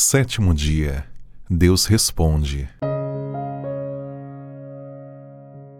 Sétimo 0.00 0.54
dia. 0.54 1.04
Deus 1.50 1.84
responde: 1.84 2.68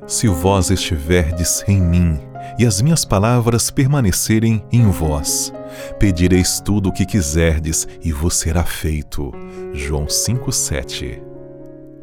Se 0.08 0.26
vós 0.26 0.71
estiverdes 0.71 1.62
em 1.68 1.80
mim 1.80 2.18
e 2.58 2.66
as 2.66 2.82
minhas 2.82 3.04
palavras 3.04 3.70
permanecerem 3.70 4.64
em 4.72 4.90
vós, 4.90 5.52
pedireis 6.00 6.60
tudo 6.60 6.88
o 6.88 6.92
que 6.92 7.06
quiserdes 7.06 7.86
e 8.02 8.10
vos 8.10 8.34
será 8.34 8.64
feito. 8.64 9.30
João 9.72 10.06
5:7. 10.08 11.22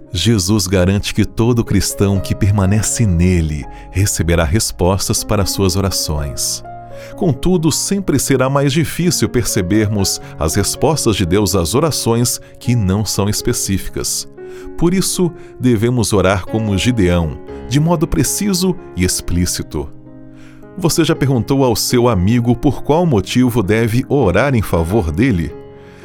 Jesus 0.10 0.68
garante 0.68 1.14
que 1.14 1.26
todo 1.26 1.66
cristão 1.66 2.22
que 2.22 2.34
permanece 2.34 3.06
nele 3.06 3.66
receberá 3.92 4.46
respostas 4.46 5.22
para 5.22 5.46
suas 5.46 5.76
orações. 5.76 6.64
Contudo, 7.16 7.72
sempre 7.72 8.20
será 8.20 8.50
mais 8.50 8.72
difícil 8.74 9.30
percebermos 9.30 10.22
as 10.40 10.56
respostas 10.56 11.16
de 11.16 11.26
Deus 11.26 11.56
às 11.56 11.76
orações 11.76 12.40
que 12.60 12.76
não 12.76 13.06
são 13.06 13.30
específicas. 13.30 14.28
Por 14.78 14.94
isso, 14.94 15.32
devemos 15.60 16.14
orar 16.14 16.46
como 16.46 16.78
Gideão, 16.78 17.40
de 17.70 17.80
modo 17.80 18.08
preciso 18.08 18.76
e 18.96 19.04
explícito. 19.04 19.90
Você 20.78 21.06
já 21.06 21.16
perguntou 21.16 21.64
ao 21.64 21.76
seu 21.76 22.10
amigo 22.10 22.56
por 22.56 22.84
qual 22.84 23.06
motivo 23.06 23.64
deve 23.64 24.06
orar 24.10 24.54
em 24.54 24.62
favor 24.62 25.12
dele? 25.12 25.54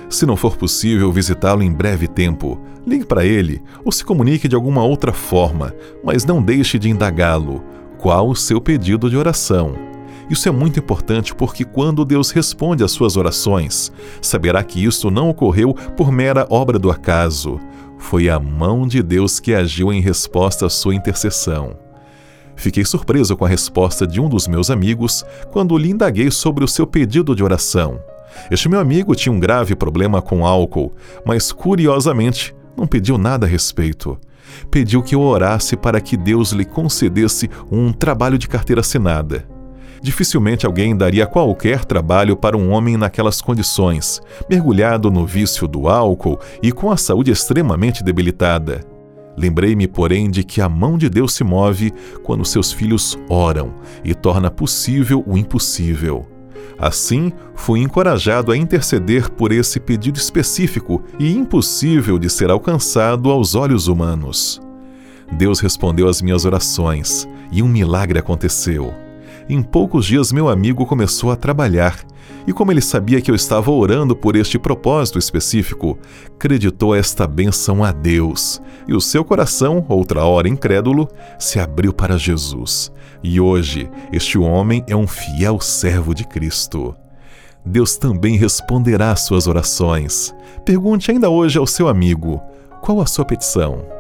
Se 0.08 0.24
não 0.26 0.36
for 0.36 0.56
possível 0.56 1.10
visitá-lo 1.12 1.62
em 1.62 1.72
breve 1.72 2.06
tempo, 2.06 2.60
ligue 2.86 3.04
para 3.04 3.24
ele 3.24 3.60
ou 3.84 3.92
se 3.92 4.04
comunique 4.04 4.48
de 4.48 4.54
alguma 4.54 4.84
outra 4.84 5.12
forma, 5.12 5.74
mas 6.04 6.24
não 6.24 6.42
deixe 6.42 6.78
de 6.78 6.88
indagá-lo. 6.88 7.62
Qual 7.98 8.28
o 8.28 8.36
seu 8.36 8.60
pedido 8.60 9.10
de 9.10 9.16
oração? 9.16 9.89
Isso 10.30 10.48
é 10.48 10.52
muito 10.52 10.78
importante 10.78 11.34
porque 11.34 11.64
quando 11.64 12.04
Deus 12.04 12.30
responde 12.30 12.84
às 12.84 12.92
suas 12.92 13.16
orações, 13.16 13.90
saberá 14.22 14.62
que 14.62 14.82
isso 14.82 15.10
não 15.10 15.28
ocorreu 15.28 15.74
por 15.96 16.12
mera 16.12 16.46
obra 16.48 16.78
do 16.78 16.88
acaso. 16.88 17.58
Foi 17.98 18.30
a 18.30 18.38
mão 18.38 18.86
de 18.86 19.02
Deus 19.02 19.40
que 19.40 19.52
agiu 19.52 19.92
em 19.92 20.00
resposta 20.00 20.66
à 20.66 20.70
sua 20.70 20.94
intercessão. 20.94 21.76
Fiquei 22.54 22.84
surpreso 22.84 23.36
com 23.36 23.44
a 23.44 23.48
resposta 23.48 24.06
de 24.06 24.20
um 24.20 24.28
dos 24.28 24.46
meus 24.46 24.70
amigos 24.70 25.24
quando 25.50 25.76
lhe 25.76 25.90
indaguei 25.90 26.30
sobre 26.30 26.62
o 26.62 26.68
seu 26.68 26.86
pedido 26.86 27.34
de 27.34 27.42
oração. 27.42 27.98
Este 28.52 28.68
meu 28.68 28.78
amigo 28.78 29.16
tinha 29.16 29.32
um 29.32 29.40
grave 29.40 29.74
problema 29.74 30.22
com 30.22 30.46
álcool, 30.46 30.94
mas 31.24 31.50
curiosamente 31.50 32.54
não 32.76 32.86
pediu 32.86 33.18
nada 33.18 33.46
a 33.46 33.48
respeito. 33.48 34.16
Pediu 34.70 35.02
que 35.02 35.16
eu 35.16 35.22
orasse 35.22 35.76
para 35.76 36.00
que 36.00 36.16
Deus 36.16 36.52
lhe 36.52 36.64
concedesse 36.64 37.50
um 37.70 37.92
trabalho 37.92 38.38
de 38.38 38.46
carteira 38.46 38.80
assinada. 38.80 39.59
Dificilmente 40.02 40.64
alguém 40.64 40.96
daria 40.96 41.26
qualquer 41.26 41.84
trabalho 41.84 42.36
para 42.36 42.56
um 42.56 42.70
homem 42.70 42.96
naquelas 42.96 43.42
condições, 43.42 44.20
mergulhado 44.48 45.10
no 45.10 45.26
vício 45.26 45.68
do 45.68 45.88
álcool 45.88 46.38
e 46.62 46.72
com 46.72 46.90
a 46.90 46.96
saúde 46.96 47.30
extremamente 47.30 48.02
debilitada. 48.02 48.80
Lembrei-me, 49.36 49.86
porém, 49.86 50.30
de 50.30 50.42
que 50.42 50.60
a 50.60 50.68
mão 50.68 50.96
de 50.96 51.08
Deus 51.08 51.34
se 51.34 51.44
move 51.44 51.92
quando 52.22 52.44
seus 52.44 52.72
filhos 52.72 53.18
oram 53.28 53.74
e 54.02 54.14
torna 54.14 54.50
possível 54.50 55.22
o 55.26 55.36
impossível. 55.36 56.26
Assim, 56.78 57.30
fui 57.54 57.80
encorajado 57.80 58.52
a 58.52 58.56
interceder 58.56 59.30
por 59.30 59.52
esse 59.52 59.78
pedido 59.78 60.18
específico 60.18 61.02
e 61.18 61.30
impossível 61.30 62.18
de 62.18 62.30
ser 62.30 62.50
alcançado 62.50 63.30
aos 63.30 63.54
olhos 63.54 63.86
humanos. 63.86 64.60
Deus 65.32 65.60
respondeu 65.60 66.08
às 66.08 66.22
minhas 66.22 66.44
orações 66.44 67.28
e 67.52 67.62
um 67.62 67.68
milagre 67.68 68.18
aconteceu. 68.18 68.94
Em 69.52 69.64
poucos 69.64 70.06
dias, 70.06 70.30
meu 70.30 70.48
amigo 70.48 70.86
começou 70.86 71.32
a 71.32 71.34
trabalhar, 71.34 71.98
e 72.46 72.52
como 72.52 72.70
ele 72.70 72.80
sabia 72.80 73.20
que 73.20 73.32
eu 73.32 73.34
estava 73.34 73.68
orando 73.72 74.14
por 74.14 74.36
este 74.36 74.60
propósito 74.60 75.18
específico, 75.18 75.98
creditou 76.38 76.94
esta 76.94 77.26
bênção 77.26 77.82
a 77.82 77.90
Deus, 77.90 78.62
e 78.86 78.94
o 78.94 79.00
seu 79.00 79.24
coração, 79.24 79.84
outra 79.88 80.24
hora 80.24 80.48
incrédulo, 80.48 81.08
se 81.36 81.58
abriu 81.58 81.92
para 81.92 82.16
Jesus. 82.16 82.92
E 83.24 83.40
hoje, 83.40 83.90
este 84.12 84.38
homem 84.38 84.84
é 84.86 84.94
um 84.94 85.08
fiel 85.08 85.58
servo 85.58 86.14
de 86.14 86.22
Cristo. 86.22 86.94
Deus 87.66 87.96
também 87.96 88.36
responderá 88.36 89.10
às 89.10 89.22
suas 89.22 89.48
orações. 89.48 90.32
Pergunte 90.64 91.10
ainda 91.10 91.28
hoje 91.28 91.58
ao 91.58 91.66
seu 91.66 91.88
amigo: 91.88 92.40
qual 92.80 93.00
a 93.00 93.06
sua 93.06 93.24
petição? 93.24 93.99